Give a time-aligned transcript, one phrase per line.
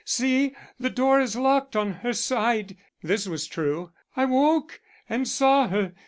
[0.03, 0.55] See!
[0.79, 3.91] the door is locked on her side." This was true.
[4.15, 5.93] "I woke and saw her.